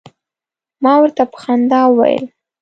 ما 0.83 0.93
ورته 1.01 1.23
په 1.31 1.37
خندا 1.43 1.81
وویل. 1.87 2.25